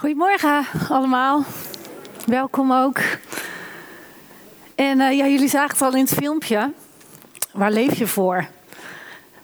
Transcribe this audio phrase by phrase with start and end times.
[0.00, 1.44] Goedemorgen allemaal.
[2.26, 2.98] Welkom ook.
[4.74, 6.72] En uh, ja, jullie zagen het al in het filmpje.
[7.52, 8.34] Waar leef je voor?
[8.34, 8.48] Nou,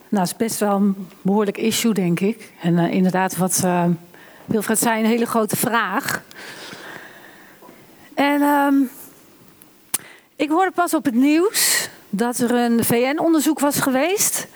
[0.09, 2.53] dat is best wel een behoorlijk issue, denk ik.
[2.63, 3.85] En uh, inderdaad, wat uh,
[4.45, 6.23] Wilfred zei, een hele grote vraag.
[8.15, 8.91] En um,
[10.37, 14.47] ik hoorde pas op het nieuws dat er een VN-onderzoek was geweest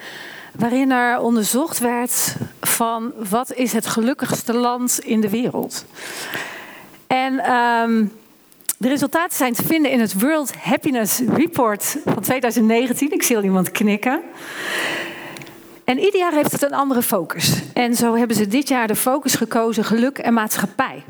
[0.52, 2.36] waarin er onderzocht werd
[2.80, 5.84] van wat is het gelukkigste land in de wereld.
[7.06, 8.12] En um,
[8.76, 13.12] de resultaten zijn te vinden in het World Happiness Report van 2019.
[13.12, 14.20] Ik zie al iemand knikken.
[15.84, 17.62] En ieder jaar heeft het een andere focus.
[17.74, 21.04] En zo hebben ze dit jaar de focus gekozen geluk en maatschappij.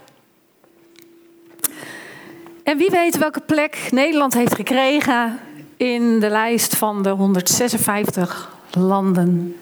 [2.63, 5.39] En wie weet welke plek Nederland heeft gekregen
[5.77, 9.60] in de lijst van de 156 landen.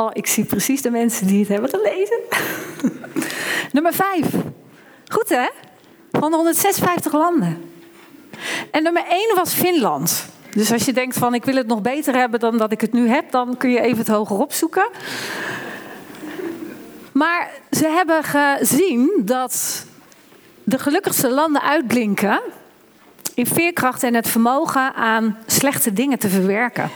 [0.00, 2.20] Oh, ik zie precies de mensen die het hebben gelezen.
[3.72, 4.26] nummer 5.
[5.08, 5.48] Goed hè?
[6.12, 7.72] Van de 156 landen.
[8.70, 10.26] En nummer 1 was Finland.
[10.50, 12.92] Dus als je denkt van ik wil het nog beter hebben dan dat ik het
[12.92, 14.88] nu heb, dan kun je even het hoger opzoeken.
[17.12, 19.84] Maar ze hebben gezien dat
[20.64, 22.40] de gelukkigste landen uitblinken
[23.34, 26.90] in veerkracht en het vermogen aan slechte dingen te verwerken.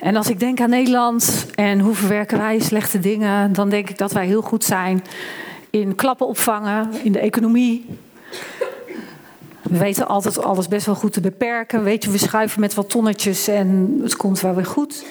[0.00, 3.98] En als ik denk aan Nederland en hoe verwerken wij slechte dingen, dan denk ik
[3.98, 5.04] dat wij heel goed zijn
[5.70, 7.86] in klappen opvangen, in de economie.
[9.62, 11.82] We weten altijd alles best wel goed te beperken.
[11.82, 15.04] Weet je, we schuiven met wat tonnetjes en het komt wel weer goed.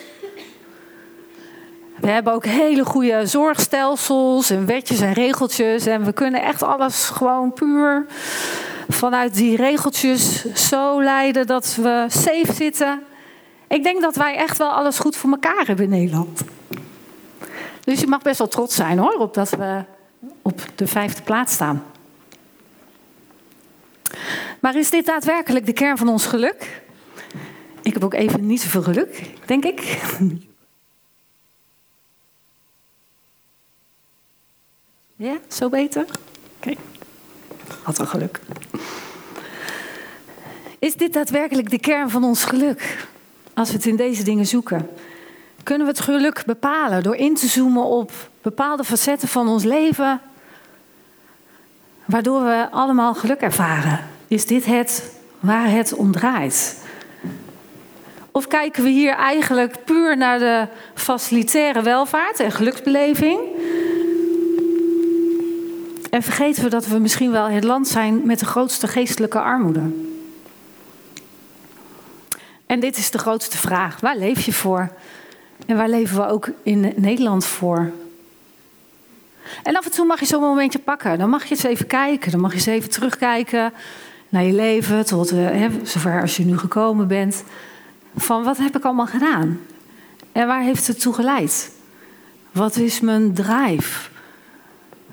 [1.99, 5.85] We hebben ook hele goede zorgstelsels en wetjes en regeltjes.
[5.85, 8.05] En we kunnen echt alles gewoon puur
[8.89, 13.01] vanuit die regeltjes zo leiden dat we safe zitten.
[13.67, 16.41] Ik denk dat wij echt wel alles goed voor elkaar hebben in Nederland.
[17.83, 19.83] Dus je mag best wel trots zijn hoor, op dat we
[20.41, 21.83] op de vijfde plaats staan.
[24.59, 26.81] Maar is dit daadwerkelijk de kern van ons geluk?
[27.81, 29.99] Ik heb ook even niet zoveel geluk, denk ik.
[35.15, 36.05] Ja, zo beter?
[36.57, 36.73] Oké.
[37.83, 38.39] Had wel geluk.
[40.79, 43.07] Is dit daadwerkelijk de kern van ons geluk?
[43.57, 44.89] Als we het in deze dingen zoeken.
[45.63, 50.21] Kunnen we het geluk bepalen door in te zoomen op bepaalde facetten van ons leven,
[52.05, 53.99] waardoor we allemaal geluk ervaren?
[54.27, 56.83] Is dit het waar het om draait?
[58.31, 63.39] Of kijken we hier eigenlijk puur naar de facilitaire welvaart en geluksbeleving?
[66.09, 70.06] En vergeten we dat we misschien wel het land zijn met de grootste geestelijke armoede?
[72.67, 73.99] En dit is de grootste vraag.
[73.99, 74.91] Waar leef je voor?
[75.65, 77.91] En waar leven we ook in Nederland voor?
[79.63, 81.17] En af en toe mag je zo'n momentje pakken.
[81.17, 82.31] Dan mag je eens even kijken.
[82.31, 83.73] Dan mag je eens even terugkijken
[84.29, 85.05] naar je leven.
[85.05, 87.43] Tot uh, zover als je nu gekomen bent.
[88.15, 89.59] Van wat heb ik allemaal gedaan?
[90.31, 91.71] En waar heeft het toe geleid?
[92.51, 94.09] Wat is mijn drive?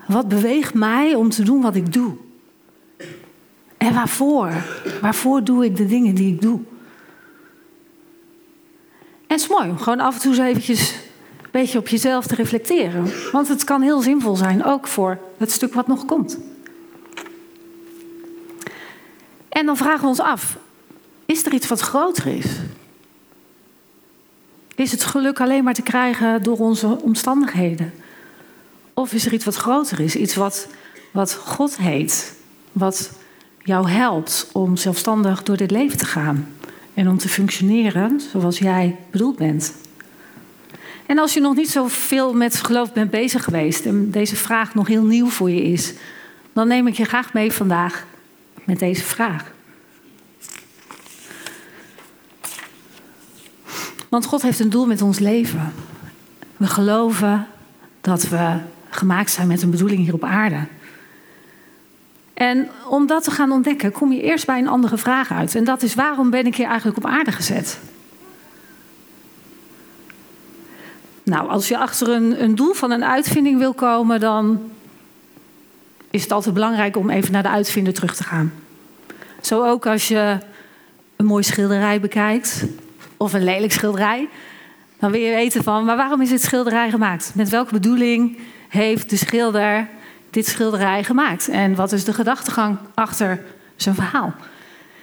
[0.06, 2.16] Wat beweegt mij om te doen wat ik doe?
[3.76, 4.52] En waarvoor?
[5.00, 6.60] Waarvoor doe ik de dingen die ik doe?
[9.26, 10.92] En is mooi om gewoon af en toe eens eventjes
[11.42, 13.12] een beetje op jezelf te reflecteren.
[13.32, 16.38] Want het kan heel zinvol zijn, ook voor het stuk wat nog komt.
[19.48, 20.56] En dan vragen we ons af,
[21.26, 22.46] is er iets wat groter is?
[24.74, 27.92] Is het geluk alleen maar te krijgen door onze omstandigheden?
[28.94, 30.16] Of is er iets wat groter is?
[30.16, 30.68] Iets wat,
[31.10, 32.34] wat God heet.
[32.72, 33.12] Wat
[33.62, 36.53] jou helpt om zelfstandig door dit leven te gaan.
[36.94, 39.74] En om te functioneren zoals jij bedoeld bent.
[41.06, 44.86] En als je nog niet zoveel met geloof bent bezig geweest en deze vraag nog
[44.86, 45.92] heel nieuw voor je is,
[46.52, 48.06] dan neem ik je graag mee vandaag
[48.64, 49.52] met deze vraag.
[54.08, 55.72] Want God heeft een doel met ons leven.
[56.56, 57.46] We geloven
[58.00, 58.56] dat we
[58.88, 60.66] gemaakt zijn met een bedoeling hier op aarde.
[62.34, 65.54] En om dat te gaan ontdekken, kom je eerst bij een andere vraag uit.
[65.54, 67.78] En dat is: waarom ben ik hier eigenlijk op aarde gezet?
[71.22, 74.70] Nou, als je achter een, een doel van een uitvinding wil komen, dan
[76.10, 78.52] is het altijd belangrijk om even naar de uitvinder terug te gaan.
[79.40, 80.38] Zo ook als je
[81.16, 82.64] een mooi schilderij bekijkt,
[83.16, 84.28] of een lelijk schilderij,
[84.98, 87.32] dan wil je weten van, maar waarom is dit schilderij gemaakt?
[87.34, 88.38] Met welke bedoeling
[88.68, 89.88] heeft de schilder
[90.34, 91.48] dit schilderij gemaakt?
[91.48, 93.44] En wat is de gedachtegang achter
[93.76, 94.34] zijn verhaal?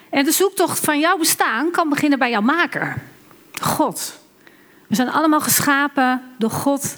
[0.10, 3.02] En de zoektocht van jouw bestaan kan beginnen bij jouw maker,
[3.62, 4.20] God.
[4.88, 6.98] We zijn allemaal geschapen door God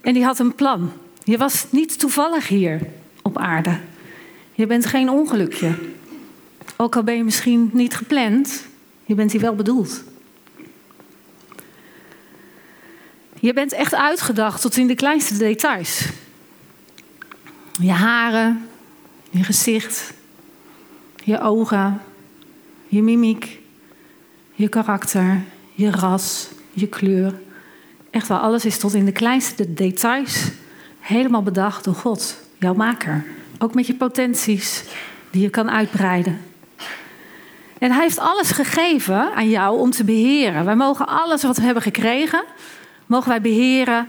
[0.00, 0.92] en die had een plan.
[1.24, 2.80] Je was niet toevallig hier
[3.22, 3.78] op aarde.
[4.52, 5.74] Je bent geen ongelukje.
[6.76, 8.66] Ook al ben je misschien niet gepland,
[9.04, 10.04] je bent hier wel bedoeld.
[13.40, 16.08] Je bent echt uitgedacht tot in de kleinste details.
[17.80, 18.68] Je haren,
[19.30, 20.12] je gezicht,
[21.24, 22.00] je ogen,
[22.88, 23.58] je mimiek,
[24.54, 25.42] je karakter,
[25.74, 27.34] je ras, je kleur.
[28.10, 30.50] Echt wel, alles is tot in de kleinste details
[31.00, 33.24] helemaal bedacht door God, jouw maker.
[33.58, 34.84] Ook met je potenties
[35.30, 36.40] die je kan uitbreiden.
[37.78, 40.64] En hij heeft alles gegeven aan jou om te beheren.
[40.64, 42.44] Wij mogen alles wat we hebben gekregen,
[43.06, 44.08] mogen wij beheren.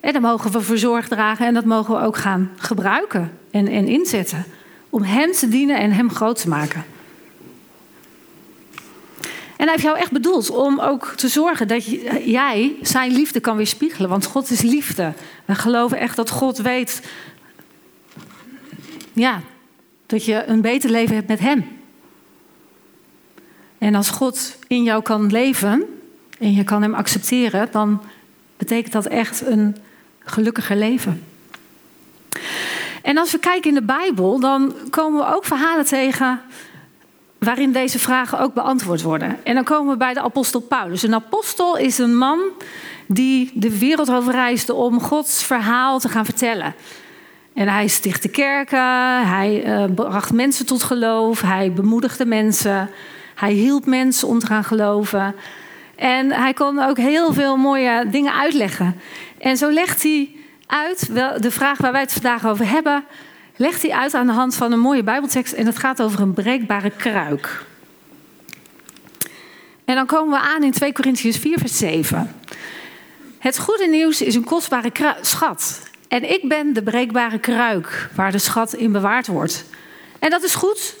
[0.00, 3.68] En daar mogen we voor zorg dragen en dat mogen we ook gaan gebruiken en,
[3.68, 4.44] en inzetten.
[4.90, 6.84] Om hem te dienen en hem groot te maken.
[9.56, 11.84] En hij heeft jou echt bedoeld om ook te zorgen dat
[12.24, 14.10] jij zijn liefde kan weerspiegelen.
[14.10, 15.12] Want God is liefde.
[15.44, 17.02] We geloven echt dat God weet
[19.12, 19.40] ja,
[20.06, 21.64] dat je een beter leven hebt met Hem.
[23.78, 25.84] En als God in jou kan leven
[26.38, 28.02] en je kan Hem accepteren, dan
[28.56, 29.76] betekent dat echt een
[30.28, 31.24] gelukkiger leven.
[33.02, 36.40] En als we kijken in de Bijbel, dan komen we ook verhalen tegen
[37.38, 39.36] waarin deze vragen ook beantwoord worden.
[39.44, 41.02] En dan komen we bij de apostel Paulus.
[41.02, 42.38] Een apostel is een man
[43.06, 46.74] die de wereld over reisde om Gods verhaal te gaan vertellen.
[47.54, 52.90] En hij stichtte kerken, hij uh, bracht mensen tot geloof, hij bemoedigde mensen,
[53.34, 55.34] hij hielp mensen om te gaan geloven.
[55.96, 59.00] En hij kon ook heel veel mooie dingen uitleggen.
[59.38, 60.36] En zo legt hij
[60.66, 63.04] uit, de vraag waar wij het vandaag over hebben,
[63.56, 65.52] legt hij uit aan de hand van een mooie Bijbeltekst.
[65.52, 67.64] En dat gaat over een breekbare kruik.
[69.84, 72.34] En dan komen we aan in 2 Corinthians 4, vers 7.
[73.38, 75.82] Het goede nieuws is een kostbare schat.
[76.08, 79.64] En ik ben de breekbare kruik waar de schat in bewaard wordt.
[80.18, 80.94] En dat is goed,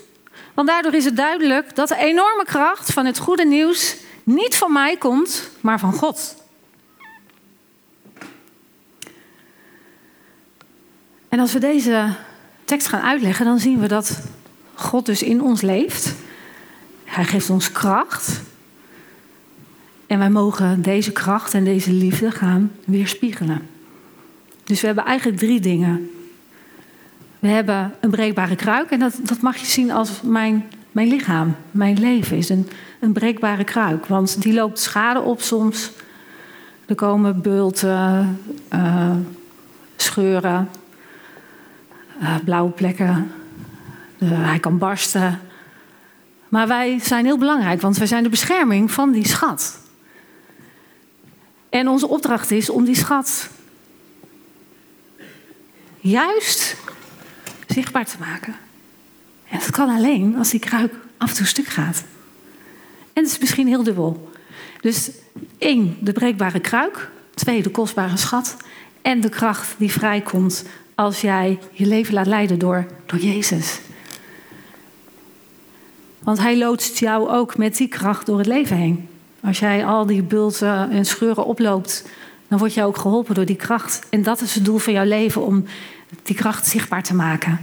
[0.54, 4.72] want daardoor is het duidelijk dat de enorme kracht van het goede nieuws niet van
[4.72, 6.37] mij komt, maar van God.
[11.28, 12.08] En als we deze
[12.64, 14.20] tekst gaan uitleggen, dan zien we dat
[14.74, 16.14] God dus in ons leeft.
[17.04, 18.40] Hij geeft ons kracht.
[20.06, 23.68] En wij mogen deze kracht en deze liefde gaan weerspiegelen.
[24.64, 26.10] Dus we hebben eigenlijk drie dingen.
[27.38, 31.56] We hebben een breekbare kruik en dat, dat mag je zien als mijn, mijn lichaam,
[31.70, 32.68] mijn leven is een,
[33.00, 34.06] een breekbare kruik.
[34.06, 35.90] Want die loopt schade op soms.
[36.86, 38.38] Er komen bulten,
[38.72, 39.10] uh,
[39.96, 40.68] scheuren,
[42.20, 43.30] uh, blauwe plekken.
[44.24, 45.40] hij kan barsten.
[46.48, 49.78] Maar wij zijn heel belangrijk, want wij zijn de bescherming van die schat.
[51.68, 53.50] En onze opdracht is om die schat
[56.00, 56.76] juist
[57.66, 58.54] zichtbaar te maken.
[59.48, 62.04] En dat kan alleen als die kruik af en toe stuk gaat.
[63.12, 64.30] En het is misschien heel dubbel.
[64.80, 65.10] Dus
[65.58, 67.10] één, de breekbare kruik.
[67.34, 68.56] Twee, de kostbare schat.
[69.02, 70.64] En de kracht die vrijkomt
[70.98, 73.80] als jij je leven laat leiden door, door Jezus.
[76.18, 79.08] Want hij loodst jou ook met die kracht door het leven heen.
[79.40, 82.04] Als jij al die bulten en scheuren oploopt,
[82.48, 84.06] dan word je ook geholpen door die kracht.
[84.10, 85.64] En dat is het doel van jouw leven, om
[86.22, 87.60] die kracht zichtbaar te maken.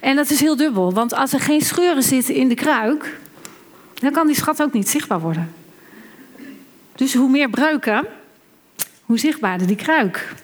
[0.00, 3.20] En dat is heel dubbel, want als er geen scheuren zitten in de kruik,
[3.94, 5.52] dan kan die schat ook niet zichtbaar worden.
[6.94, 8.06] Dus hoe meer breuken,
[9.04, 10.34] hoe zichtbaarder die kruik.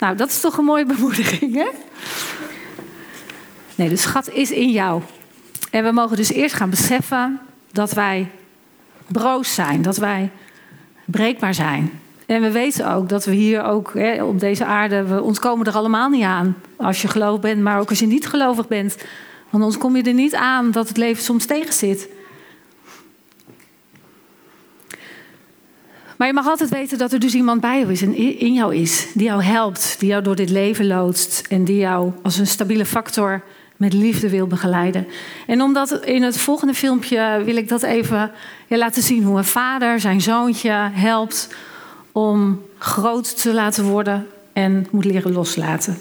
[0.00, 1.68] Nou, dat is toch een mooie bemoediging, hè?
[3.74, 5.02] Nee, de schat is in jou.
[5.70, 7.40] En we mogen dus eerst gaan beseffen
[7.72, 8.30] dat wij
[9.06, 10.30] broos zijn, dat wij
[11.04, 12.00] breekbaar zijn.
[12.26, 15.74] En we weten ook dat we hier ook hè, op deze aarde, we ontkomen er
[15.74, 16.56] allemaal niet aan.
[16.76, 18.96] Als je gelovig bent, maar ook als je niet gelovig bent.
[19.50, 21.72] Want ons kom je er niet aan dat het leven soms tegen
[26.20, 28.74] Maar je mag altijd weten dat er dus iemand bij jou is en in jou
[28.74, 29.06] is.
[29.14, 31.46] Die jou helpt, die jou door dit leven loodst.
[31.48, 33.42] En die jou als een stabiele factor
[33.76, 35.06] met liefde wil begeleiden.
[35.46, 38.30] En omdat in het volgende filmpje wil ik dat even
[38.66, 39.22] ja, laten zien.
[39.22, 41.54] Hoe een vader zijn zoontje helpt
[42.12, 45.98] om groot te laten worden en moet leren loslaten.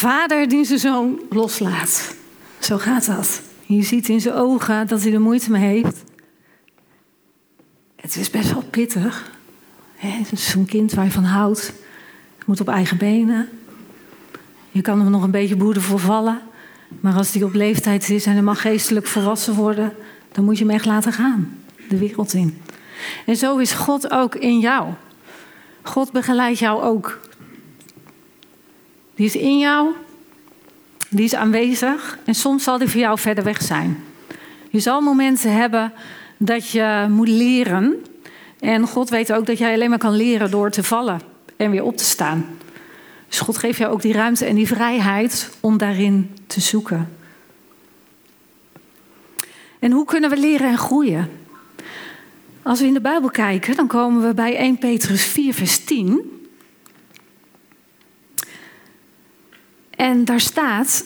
[0.00, 2.14] Vader die zijn zoon loslaat.
[2.58, 3.42] Zo gaat dat.
[3.66, 6.02] Je ziet in zijn ogen dat hij er moeite mee heeft.
[7.96, 9.30] Het is best wel pittig.
[10.34, 11.72] zo'n kind waar je van houdt.
[12.46, 13.48] Moet op eigen benen.
[14.70, 16.40] Je kan hem nog een beetje boeren voor vallen.
[17.00, 19.92] Maar als hij op leeftijd is en hij mag geestelijk volwassen worden...
[20.32, 21.58] dan moet je hem echt laten gaan.
[21.88, 22.62] De wereld in.
[23.26, 24.88] En zo is God ook in jou.
[25.82, 27.29] God begeleidt jou ook.
[29.20, 29.90] Die is in jou,
[31.08, 34.04] die is aanwezig en soms zal die voor jou verder weg zijn.
[34.70, 35.92] Je zal momenten hebben
[36.36, 38.04] dat je moet leren.
[38.60, 41.20] En God weet ook dat jij alleen maar kan leren door te vallen
[41.56, 42.46] en weer op te staan.
[43.28, 47.16] Dus God geeft jou ook die ruimte en die vrijheid om daarin te zoeken.
[49.78, 51.30] En hoe kunnen we leren en groeien?
[52.62, 56.39] Als we in de Bijbel kijken, dan komen we bij 1 Petrus 4, vers 10.
[60.00, 61.04] En daar staat: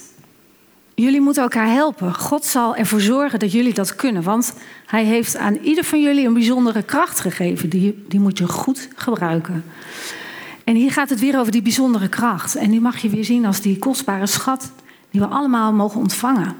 [0.94, 2.14] Jullie moeten elkaar helpen.
[2.14, 4.22] God zal ervoor zorgen dat jullie dat kunnen.
[4.22, 4.54] Want
[4.86, 7.68] Hij heeft aan ieder van jullie een bijzondere kracht gegeven.
[7.68, 9.64] Die, die moet je goed gebruiken.
[10.64, 12.54] En hier gaat het weer over die bijzondere kracht.
[12.54, 14.72] En die mag je weer zien als die kostbare schat
[15.10, 16.56] die we allemaal mogen ontvangen.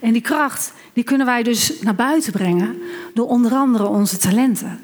[0.00, 2.82] En die kracht die kunnen wij dus naar buiten brengen
[3.14, 4.80] door onder andere onze talenten.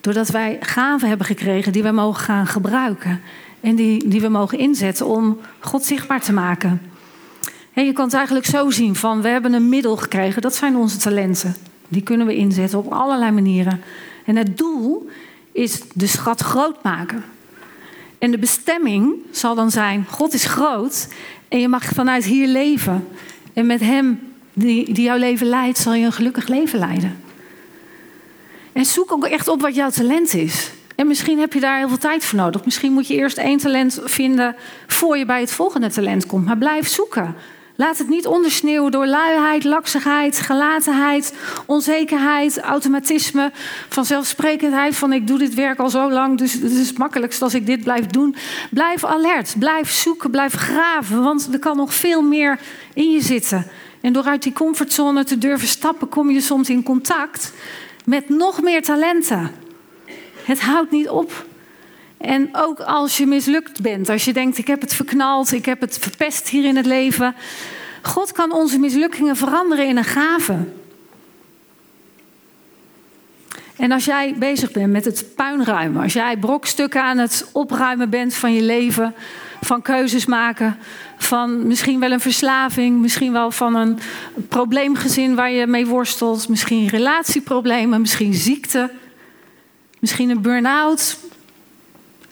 [0.00, 3.20] Doordat wij gaven hebben gekregen die wij mogen gaan gebruiken.
[3.64, 6.82] En die, die we mogen inzetten om God zichtbaar te maken.
[7.72, 10.76] En je kan het eigenlijk zo zien van we hebben een middel gekregen, dat zijn
[10.76, 11.54] onze talenten.
[11.88, 13.82] Die kunnen we inzetten op allerlei manieren.
[14.24, 15.08] En het doel
[15.52, 17.24] is de schat groot maken.
[18.18, 21.08] En de bestemming zal dan zijn: God is groot
[21.48, 23.06] en je mag vanuit hier leven.
[23.52, 24.20] En met Hem
[24.52, 27.18] die, die jouw leven leidt, zal je een gelukkig leven leiden.
[28.72, 30.70] En zoek ook echt op wat jouw talent is.
[30.94, 32.64] En misschien heb je daar heel veel tijd voor nodig.
[32.64, 36.44] Misschien moet je eerst één talent vinden voor je bij het volgende talent komt.
[36.44, 37.34] Maar blijf zoeken.
[37.76, 41.34] Laat het niet ondersneeuwen door luiheid, laksigheid, gelatenheid,
[41.66, 43.52] onzekerheid, automatisme,
[43.88, 47.54] vanzelfsprekendheid van ik doe dit werk al zo lang, dus het is het makkelijkst als
[47.54, 48.36] ik dit blijf doen.
[48.70, 52.58] Blijf alert, blijf zoeken, blijf graven, want er kan nog veel meer
[52.92, 53.66] in je zitten.
[54.00, 57.52] En door uit die comfortzone te durven stappen, kom je soms in contact
[58.04, 59.63] met nog meer talenten.
[60.44, 61.46] Het houdt niet op.
[62.16, 65.80] En ook als je mislukt bent, als je denkt: ik heb het verknald, ik heb
[65.80, 67.34] het verpest hier in het leven.
[68.02, 70.56] God kan onze mislukkingen veranderen in een gave.
[73.76, 78.34] En als jij bezig bent met het puinruimen, als jij brokstukken aan het opruimen bent
[78.34, 79.14] van je leven,
[79.60, 80.76] van keuzes maken,
[81.18, 83.98] van misschien wel een verslaving, misschien wel van een
[84.48, 88.90] probleemgezin waar je mee worstelt, misschien relatieproblemen, misschien ziekte,
[90.04, 91.18] misschien een burn-out,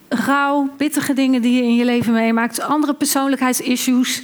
[0.09, 4.23] rouw, pittige dingen die je in je leven meemaakt, andere persoonlijkheidsissues.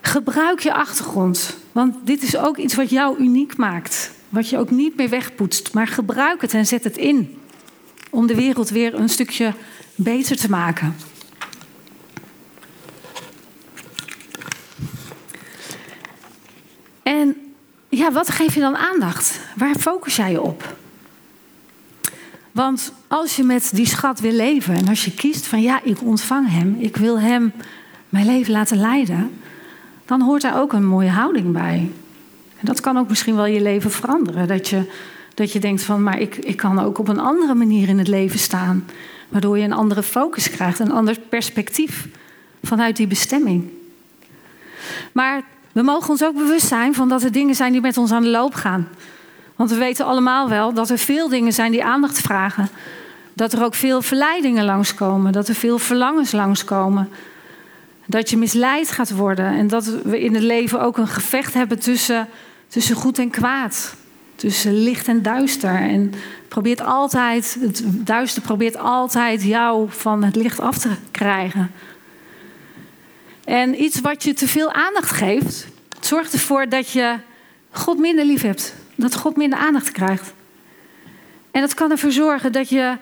[0.00, 4.70] Gebruik je achtergrond, want dit is ook iets wat jou uniek maakt, wat je ook
[4.70, 7.38] niet meer wegpoetst, maar gebruik het en zet het in
[8.10, 9.52] om de wereld weer een stukje
[9.94, 10.96] beter te maken.
[17.02, 17.36] En
[17.88, 19.40] ja, wat geef je dan aandacht?
[19.56, 20.77] Waar focus jij je op?
[22.58, 26.02] Want als je met die schat wil leven en als je kiest van ja, ik
[26.02, 27.52] ontvang hem, ik wil hem
[28.08, 29.40] mijn leven laten leiden,
[30.04, 31.90] dan hoort daar ook een mooie houding bij.
[32.56, 34.48] En dat kan ook misschien wel je leven veranderen.
[34.48, 34.82] Dat je,
[35.34, 38.08] dat je denkt van, maar ik, ik kan ook op een andere manier in het
[38.08, 38.86] leven staan.
[39.28, 42.08] Waardoor je een andere focus krijgt, een ander perspectief
[42.62, 43.70] vanuit die bestemming.
[45.12, 48.12] Maar we mogen ons ook bewust zijn van dat er dingen zijn die met ons
[48.12, 48.88] aan de loop gaan.
[49.58, 52.68] Want we weten allemaal wel dat er veel dingen zijn die aandacht vragen.
[53.32, 55.32] Dat er ook veel verleidingen langskomen.
[55.32, 57.08] Dat er veel verlangens langskomen.
[58.06, 59.46] Dat je misleid gaat worden.
[59.46, 62.28] En dat we in het leven ook een gevecht hebben tussen,
[62.68, 63.94] tussen goed en kwaad.
[64.34, 65.74] Tussen licht en duister.
[65.74, 66.12] En
[66.48, 71.70] probeert altijd, het duister probeert altijd jou van het licht af te krijgen.
[73.44, 75.66] En iets wat je te veel aandacht geeft,
[76.00, 77.14] zorgt ervoor dat je
[77.70, 80.32] God minder lief hebt dat God minder aandacht krijgt.
[81.50, 82.96] En dat kan ervoor zorgen dat je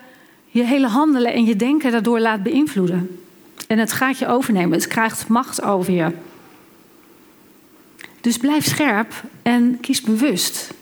[0.46, 3.20] je hele handelen en je denken daardoor laat beïnvloeden.
[3.66, 6.12] En het gaat je overnemen, het krijgt macht over je.
[8.20, 10.74] Dus blijf scherp en kies bewust.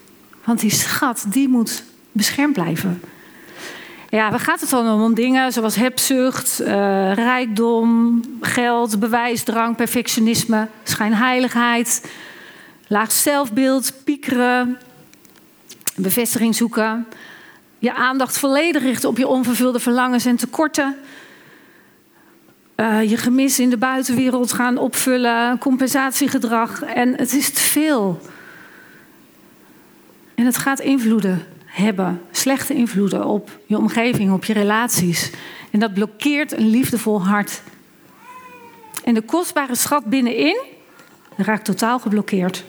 [0.45, 3.01] Want die schat, die moet beschermd blijven.
[4.11, 5.15] Ja, waar gaat het dan om?
[5.15, 6.67] Dingen zoals hebzucht, uh,
[7.13, 12.11] rijkdom, geld, bewijsdrang, perfectionisme, schijnheiligheid,
[12.87, 14.79] laag zelfbeeld, piekeren,
[15.97, 17.07] bevestiging zoeken.
[17.79, 20.97] Je aandacht volledig richten op je onvervulde verlangens en tekorten.
[22.77, 26.83] Uh, je gemis in de buitenwereld gaan opvullen, compensatiegedrag.
[26.83, 28.21] En het is te veel.
[30.35, 35.31] En het gaat invloeden hebben, slechte invloeden op je omgeving, op je relaties.
[35.71, 37.63] En dat blokkeert een liefdevol hart.
[39.05, 40.63] En de kostbare schat binnenin
[41.37, 42.65] raakt totaal geblokkeerd.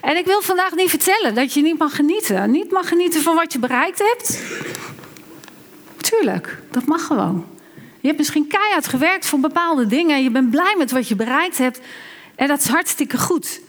[0.00, 2.50] En ik wil vandaag niet vertellen dat je niet mag genieten.
[2.50, 4.42] Niet mag genieten van wat je bereikt hebt.
[5.96, 7.46] Tuurlijk, dat mag gewoon.
[8.00, 10.22] Je hebt misschien keihard gewerkt voor bepaalde dingen.
[10.22, 11.80] Je bent blij met wat je bereikt hebt.
[12.34, 13.60] En dat is hartstikke goed.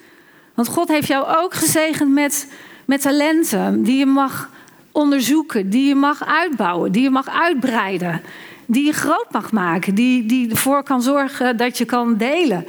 [0.53, 2.47] Want God heeft jou ook gezegend met,
[2.85, 4.49] met talenten die je mag
[4.91, 8.21] onderzoeken, die je mag uitbouwen, die je mag uitbreiden,
[8.65, 12.65] die je groot mag maken, die, die ervoor kan zorgen dat je kan delen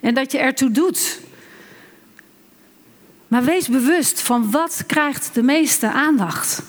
[0.00, 1.20] en dat je ertoe doet.
[3.34, 6.62] Maar wees bewust van wat krijgt de meeste aandacht.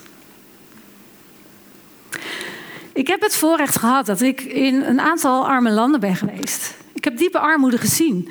[2.93, 6.73] Ik heb het voorrecht gehad dat ik in een aantal arme landen ben geweest.
[6.93, 8.29] Ik heb diepe armoede gezien.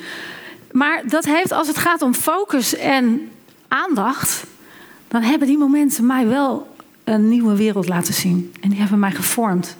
[0.73, 3.31] Maar dat heeft, als het gaat om focus en
[3.69, 4.45] aandacht,
[5.09, 8.55] dan hebben die momenten mij wel een nieuwe wereld laten zien.
[8.61, 9.77] En die hebben mij gevormd.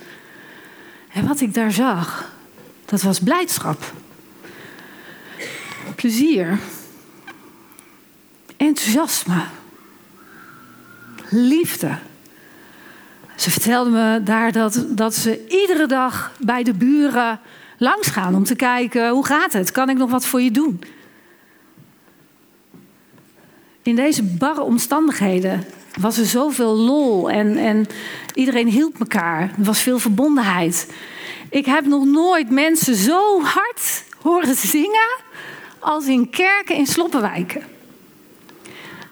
[1.13, 2.33] En wat ik daar zag,
[2.85, 3.93] dat was blijdschap.
[5.95, 6.59] Plezier
[8.67, 9.43] enthousiasme,
[11.31, 11.99] liefde.
[13.37, 17.41] Ze vertelde me daar dat, dat ze iedere dag bij de buren
[17.79, 20.83] langs gaan om te kijken hoe gaat het, kan ik nog wat voor je doen?
[23.83, 25.65] In deze barre omstandigheden
[26.01, 27.87] was er zoveel lol en, en
[28.35, 29.43] iedereen hielp elkaar.
[29.43, 30.95] Er was veel verbondenheid.
[31.51, 35.19] Ik heb nog nooit mensen zo hard horen zingen
[35.79, 37.74] als in kerken in Sloppenwijken.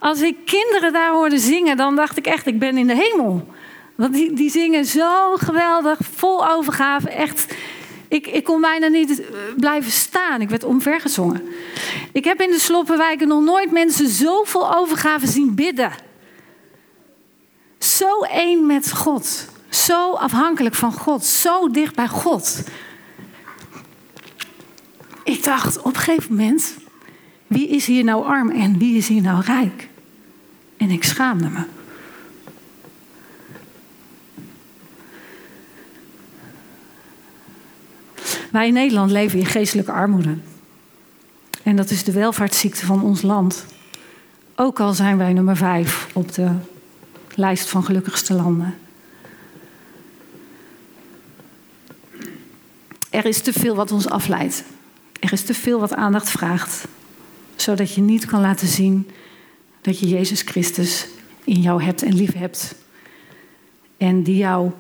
[0.03, 3.49] Als ik kinderen daar hoorde zingen, dan dacht ik echt, ik ben in de hemel.
[3.95, 7.11] Want die, die zingen zo geweldig, vol overgave.
[7.11, 7.55] Echt,
[8.09, 10.41] ik, ik kon bijna niet eh, blijven staan.
[10.41, 11.43] Ik werd omvergezongen.
[12.13, 15.93] Ik heb in de Sloppenwijken nog nooit mensen zo vol overgave zien bidden.
[17.79, 19.49] Zo één met God.
[19.69, 21.25] Zo afhankelijk van God.
[21.25, 22.63] Zo dicht bij God.
[25.25, 26.77] Ik dacht op een gegeven moment:
[27.47, 29.91] wie is hier nou arm en wie is hier nou rijk?
[30.83, 31.65] En ik schaamde me.
[38.51, 40.37] Wij in Nederland leven in geestelijke armoede.
[41.63, 43.67] En dat is de welvaartsziekte van ons land.
[44.55, 46.51] Ook al zijn wij nummer vijf op de
[47.35, 48.75] lijst van gelukkigste landen.
[53.11, 54.65] Er is te veel wat ons afleidt.
[55.21, 56.87] Er is te veel wat aandacht vraagt.
[57.57, 59.11] Zodat je niet kan laten zien
[59.83, 61.07] dat je Jezus Christus
[61.45, 62.75] in jou hebt en lief hebt.
[63.97, 64.71] En die jou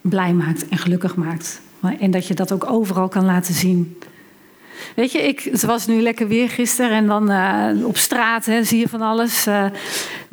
[0.00, 1.60] blij maakt en gelukkig maakt.
[1.98, 3.98] En dat je dat ook overal kan laten zien.
[4.96, 8.64] Weet je, ik, het was nu lekker weer gisteren en dan uh, op straat hè,
[8.64, 9.46] zie je van alles.
[9.46, 9.66] Uh,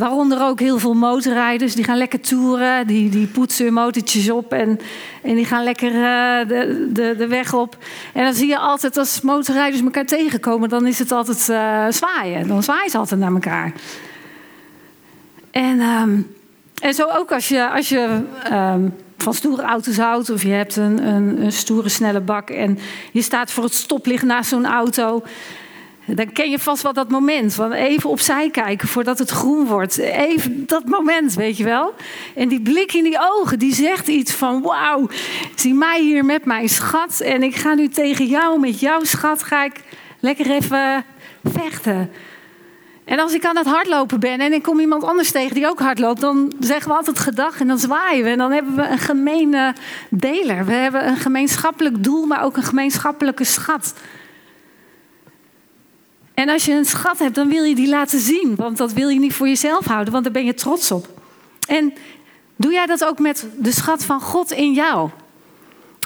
[0.02, 4.54] waaronder ook heel veel motorrijders, die gaan lekker toeren, die, die poetsen hun motortjes op
[4.54, 4.80] en,
[5.22, 7.78] en die gaan lekker uh, de, de, de weg op.
[8.14, 11.40] En dan zie je altijd als motorrijders elkaar tegenkomen, dan is het altijd
[11.96, 12.48] zwaaien.
[12.48, 13.74] Dan zwaaien ze altijd naar elkaar.
[15.52, 16.36] En, um,
[16.82, 18.20] en zo ook als je, als je
[18.52, 20.30] um, van stoere auto's houdt.
[20.30, 22.80] Of je hebt een, een, een, stoere snelle bak en
[23.12, 25.24] je staat voor het stoplicht naast zo'n auto.
[26.06, 29.98] Dan ken je vast wel dat moment van even opzij kijken voordat het groen wordt.
[29.98, 31.94] Even dat moment, weet je wel.
[32.36, 35.10] En die blik in die ogen, die zegt iets van wauw,
[35.56, 37.20] zie mij hier met mijn schat.
[37.20, 39.82] En ik ga nu tegen jou, met jouw schat, ga ik
[40.20, 41.06] lekker even
[41.44, 42.12] vechten.
[43.06, 45.80] En als ik aan het hardlopen ben en ik kom iemand anders tegen die ook
[45.80, 48.30] hardloopt, dan zeggen we altijd gedag en dan zwaaien we.
[48.30, 49.74] En dan hebben we een gemene
[50.10, 50.66] deler.
[50.66, 53.94] We hebben een gemeenschappelijk doel, maar ook een gemeenschappelijke schat.
[56.34, 58.56] En als je een schat hebt, dan wil je die laten zien.
[58.56, 61.22] Want dat wil je niet voor jezelf houden, want daar ben je trots op.
[61.68, 61.94] En
[62.56, 65.10] doe jij dat ook met de schat van God in jou?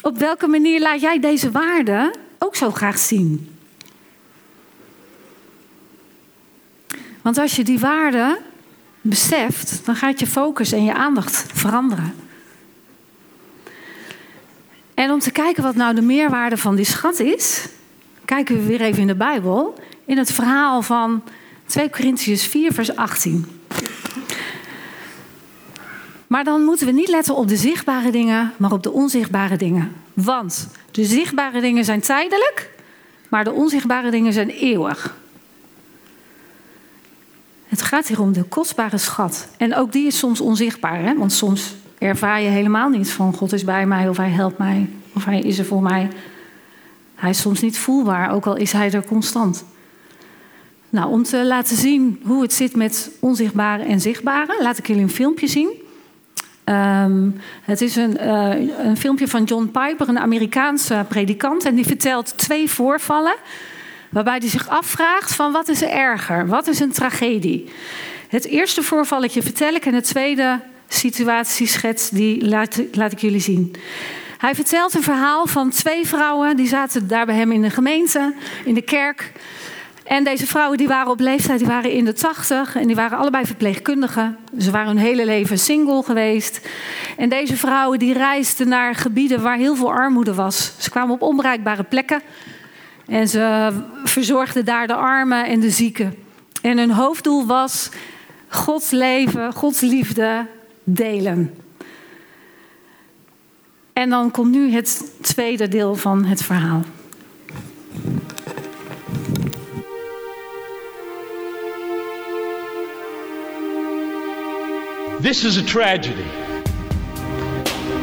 [0.01, 3.57] Op welke manier laat jij deze waarde ook zo graag zien?
[7.21, 8.39] Want als je die waarde
[9.01, 12.13] beseft, dan gaat je focus en je aandacht veranderen.
[14.93, 17.67] En om te kijken wat nou de meerwaarde van die schat is,
[18.25, 21.23] kijken we weer even in de Bijbel, in het verhaal van
[21.65, 23.45] 2 Corinthians 4, vers 18.
[26.27, 29.95] Maar dan moeten we niet letten op de zichtbare dingen, maar op de onzichtbare dingen.
[30.13, 32.69] Want de zichtbare dingen zijn tijdelijk,
[33.29, 35.15] maar de onzichtbare dingen zijn eeuwig.
[37.65, 39.47] Het gaat hier om de kostbare schat.
[39.57, 41.17] En ook die is soms onzichtbaar, hè?
[41.17, 44.89] want soms ervaar je helemaal niet van God is bij mij of hij helpt mij
[45.13, 46.09] of hij is er voor mij.
[47.15, 49.65] Hij is soms niet voelbaar, ook al is hij er constant.
[50.89, 55.03] Nou, om te laten zien hoe het zit met onzichtbare en zichtbare, laat ik jullie
[55.03, 55.69] een filmpje zien.
[56.65, 61.85] Um, het is een, uh, een filmpje van John Piper, een Amerikaanse predikant, en die
[61.85, 63.35] vertelt twee voorvallen
[64.15, 66.47] Waarbij hij zich afvraagt van wat is er erger?
[66.47, 67.69] Wat is een tragedie?
[68.27, 73.75] Het eerste voorvalletje vertel ik en de tweede situatieschets die laat, laat ik jullie zien.
[74.37, 78.33] Hij vertelt een verhaal van twee vrouwen die zaten daar bij hem in de gemeente,
[78.65, 79.31] in de kerk.
[80.05, 83.17] En deze vrouwen die waren op leeftijd, die waren in de tachtig en die waren
[83.17, 84.37] allebei verpleegkundigen.
[84.59, 86.67] Ze waren hun hele leven single geweest.
[87.17, 90.73] En deze vrouwen die reisden naar gebieden waar heel veel armoede was.
[90.77, 92.21] Ze kwamen op onbereikbare plekken.
[93.07, 93.71] En ze
[94.03, 96.15] verzorgden daar de armen en de zieken.
[96.61, 97.89] En hun hoofddoel was
[98.47, 100.45] Gods leven, Gods liefde
[100.83, 101.53] delen.
[103.93, 106.83] En dan komt nu het tweede deel van het verhaal.
[115.25, 116.23] This is a tragedy.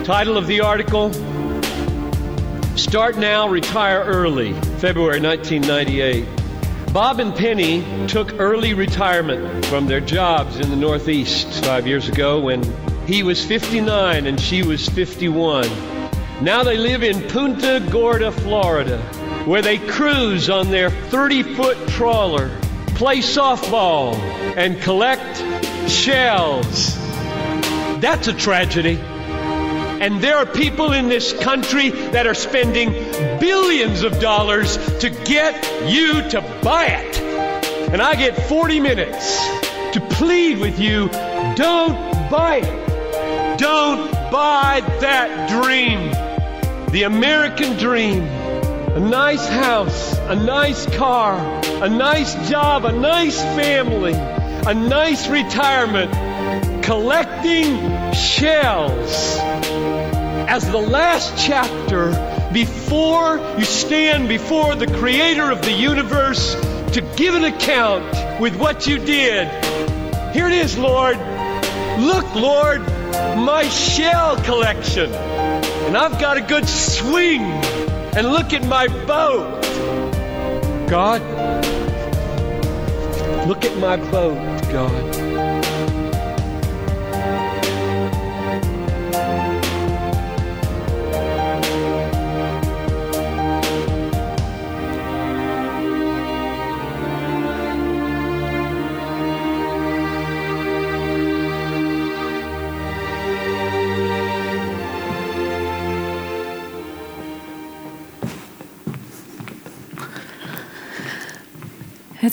[0.02, 1.12] Title of the article
[2.76, 6.26] Start Now, Retire Early, February 1998.
[6.92, 12.40] Bob and Penny took early retirement from their jobs in the Northeast five years ago
[12.40, 12.60] when
[13.06, 15.68] he was 59 and she was 51.
[16.42, 18.98] Now they live in Punta Gorda, Florida,
[19.44, 22.50] where they cruise on their 30 foot trawler
[22.96, 24.16] play softball
[24.56, 25.38] and collect
[25.88, 27.01] shells.
[28.02, 28.98] That's a tragedy.
[28.98, 32.90] And there are people in this country that are spending
[33.38, 35.54] billions of dollars to get
[35.88, 37.20] you to buy it.
[37.92, 39.38] And I get 40 minutes
[39.92, 41.08] to plead with you
[41.54, 41.94] don't
[42.28, 43.58] buy it.
[43.60, 46.10] Don't buy that dream.
[46.90, 48.24] The American dream.
[48.24, 51.38] A nice house, a nice car,
[51.82, 56.12] a nice job, a nice family, a nice retirement,
[56.82, 59.38] collecting shells
[60.48, 62.10] as the last chapter
[62.52, 66.54] before you stand before the creator of the universe
[66.92, 69.48] to give an account with what you did.
[70.34, 71.16] Here it is, Lord.
[71.98, 75.12] Look, Lord, my shell collection.
[75.12, 77.42] And I've got a good swing.
[78.14, 79.62] And look at my boat.
[80.88, 81.22] God,
[83.46, 85.61] look at my boat, God.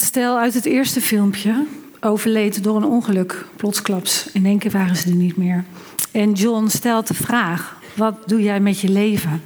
[0.01, 1.65] Stel uit het eerste filmpje
[1.99, 4.29] overleed door een ongeluk, plotsklaps.
[4.33, 5.63] In één keer waren ze er niet meer.
[6.11, 9.41] En John stelt de vraag: wat doe jij met je leven?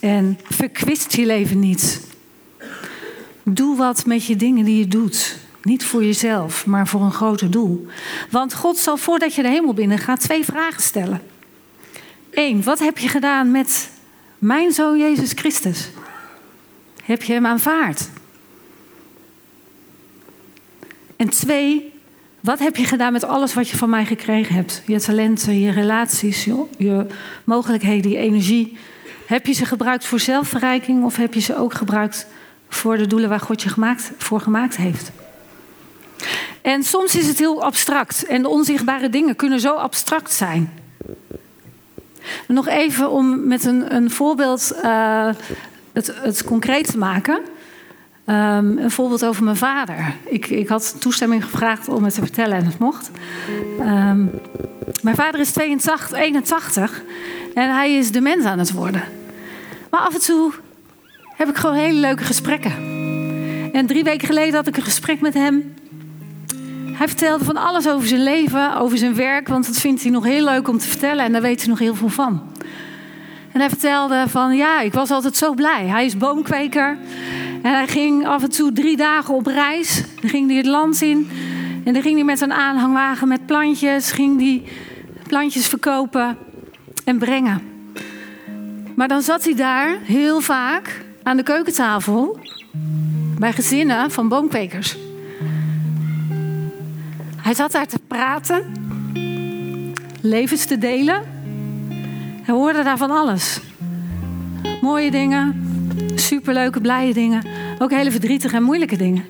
[0.00, 2.06] En verkwist je leven niet.
[3.42, 5.38] Doe wat met je dingen die je doet.
[5.62, 7.86] Niet voor jezelf, maar voor een groter doel.
[8.30, 11.22] Want God zal voordat je de hemel binnen gaat twee vragen stellen.
[12.30, 13.90] Eén, wat heb je gedaan met
[14.38, 15.88] mijn zoon Jezus Christus?
[17.04, 18.08] Heb je hem aanvaard?
[21.20, 21.92] En twee,
[22.40, 24.82] wat heb je gedaan met alles wat je van mij gekregen hebt?
[24.86, 26.44] Je talenten, je relaties,
[26.78, 27.06] je,
[27.44, 28.76] mogelijkheden, je energie.
[29.26, 32.26] Heb je ze gebruikt voor zelfverrijking of heb je ze ook gebruikt
[32.68, 35.10] voor de doelen waar God je gemaakt, voor gemaakt heeft?
[36.62, 40.72] En soms is het heel abstract en de onzichtbare dingen kunnen zo abstract zijn.
[42.46, 45.28] Nog even om met een, een voorbeeld uh,
[45.92, 47.40] het, het concreet te maken.
[48.30, 50.14] Um, een voorbeeld over mijn vader.
[50.24, 53.10] Ik, ik, had toestemming gevraagd om het te vertellen en het mocht.
[53.80, 54.30] Um,
[55.02, 57.02] mijn vader is 82, 81
[57.54, 59.02] en hij is dement aan het worden.
[59.90, 60.52] Maar af en toe
[61.36, 62.72] heb ik gewoon hele leuke gesprekken.
[63.72, 65.74] En drie weken geleden had ik een gesprek met hem.
[66.92, 70.24] Hij vertelde van alles over zijn leven, over zijn werk, want dat vindt hij nog
[70.24, 72.42] heel leuk om te vertellen en daar weet hij nog heel veel van.
[73.52, 75.86] En hij vertelde van ja, ik was altijd zo blij.
[75.86, 76.98] Hij is boomkweker.
[77.62, 80.04] En hij ging af en toe drie dagen op reis.
[80.20, 81.28] Dan ging hij het land in.
[81.84, 84.12] En dan ging hij met een aanhangwagen met plantjes.
[84.12, 84.62] Ging hij
[85.26, 86.36] plantjes verkopen
[87.04, 87.62] en brengen.
[88.96, 92.38] Maar dan zat hij daar heel vaak aan de keukentafel.
[93.38, 94.96] Bij gezinnen van boomkwekers.
[97.36, 98.72] Hij zat daar te praten.
[100.20, 101.22] Levens te delen.
[102.42, 103.60] Hij hoorde daar van alles.
[104.80, 105.69] Mooie dingen,
[106.30, 107.42] superleuke, blije dingen.
[107.78, 109.24] Ook hele verdrietige en moeilijke dingen.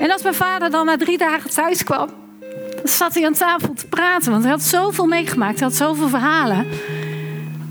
[0.00, 2.08] En als mijn vader dan na drie dagen thuis kwam,
[2.84, 4.30] zat hij aan tafel te praten.
[4.30, 6.66] Want hij had zoveel meegemaakt, hij had zoveel verhalen.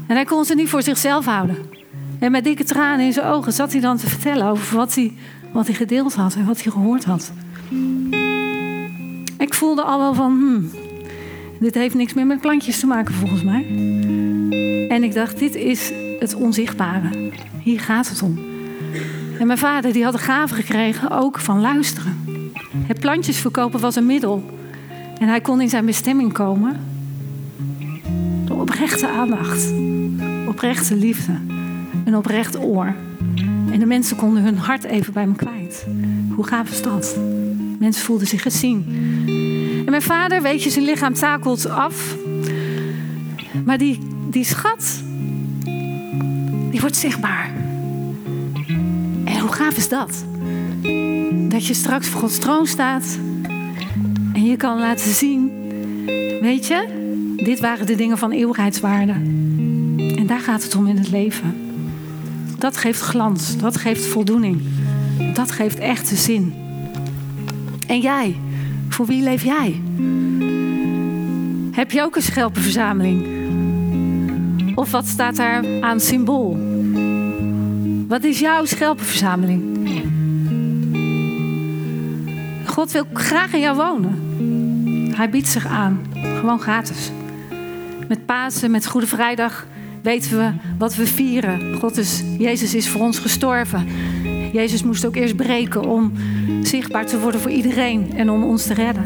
[0.07, 1.57] En hij kon ze niet voor zichzelf houden.
[2.19, 5.13] En met dikke tranen in zijn ogen zat hij dan te vertellen over wat hij,
[5.51, 7.31] wat hij gedeeld had en wat hij gehoord had.
[9.37, 10.71] Ik voelde al wel van, hmm,
[11.59, 13.65] dit heeft niks meer met plantjes te maken volgens mij.
[14.89, 17.31] En ik dacht, dit is het onzichtbare.
[17.63, 18.39] Hier gaat het om.
[19.39, 22.17] En mijn vader die had de gave gekregen ook van luisteren.
[22.77, 24.43] Het plantjes verkopen was een middel.
[25.19, 26.79] En hij kon in zijn bestemming komen
[28.45, 29.73] door oprechte aandacht,
[30.47, 31.31] oprechte liefde,
[32.05, 32.95] een oprecht oor.
[33.71, 35.87] En de mensen konden hun hart even bij me kwijt.
[36.35, 37.17] Hoe gaaf is dat?
[37.79, 38.85] Mensen voelden zich gezien.
[39.85, 42.15] En mijn vader, weet je, zijn lichaam takelt af.
[43.65, 45.03] Maar die, die schat,
[46.71, 47.51] die wordt zichtbaar.
[49.23, 50.25] En hoe gaaf is dat?
[51.49, 53.17] Dat je straks voor Gods troon staat
[54.33, 55.51] en je kan laten zien,
[56.41, 56.87] weet je,
[57.35, 59.11] dit waren de dingen van eeuwigheidswaarde.
[60.15, 61.55] En daar gaat het om in het leven.
[62.57, 64.61] Dat geeft glans, dat geeft voldoening,
[65.33, 66.53] dat geeft echte zin.
[67.87, 68.35] En jij,
[68.89, 69.81] voor wie leef jij?
[71.71, 73.38] Heb je ook een schelpenverzameling?
[74.79, 76.57] Of wat staat daar aan symbool?
[78.07, 79.61] Wat is jouw schelpenverzameling?
[82.65, 84.17] God wil graag in jou wonen.
[85.15, 85.99] Hij biedt zich aan.
[86.13, 87.11] Gewoon gratis.
[88.07, 89.67] Met Pasen, met Goede Vrijdag
[90.01, 91.75] weten we wat we vieren.
[91.79, 93.87] God is, Jezus is voor ons gestorven.
[94.53, 96.11] Jezus moest ook eerst breken om
[96.61, 99.03] zichtbaar te worden voor iedereen en om ons te redden.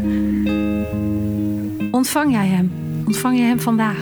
[1.91, 2.71] Ontvang jij Hem?
[3.05, 3.97] Ontvang je Hem vandaag?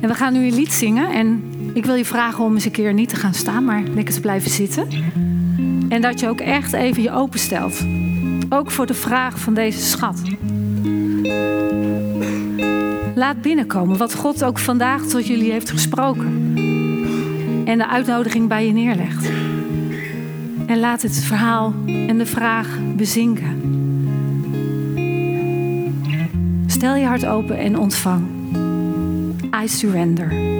[0.00, 1.10] En we gaan nu een lied zingen.
[1.10, 1.42] En
[1.74, 4.20] ik wil je vragen om eens een keer niet te gaan staan, maar lekker te
[4.20, 4.88] blijven zitten.
[5.88, 7.84] En dat je ook echt even je openstelt.
[8.48, 10.22] Ook voor de vraag van deze schat.
[13.14, 16.52] Laat binnenkomen wat God ook vandaag tot jullie heeft gesproken.
[17.64, 19.30] En de uitnodiging bij je neerlegt.
[20.66, 23.60] En laat het verhaal en de vraag bezinken.
[26.66, 28.37] Stel je hart open en ontvang.
[29.58, 30.57] I surrender.